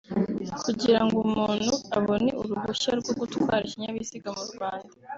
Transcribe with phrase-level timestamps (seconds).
[0.63, 4.91] Kugira ngo umuntu abone uruhushya rwo gutwara ikinyabiziga mu Rwanda